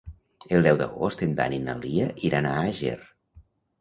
El 0.57 0.63
deu 0.67 0.77
d'agost 0.79 1.21
en 1.27 1.35
Dan 1.41 1.55
i 1.57 1.61
na 1.67 1.75
Lia 1.83 2.07
iran 2.31 2.49
a 2.53 2.55
Àger. 2.63 2.97